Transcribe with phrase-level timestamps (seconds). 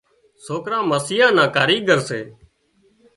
[0.45, 2.21] سوڪرا مسيان نا ڪاريڳر سي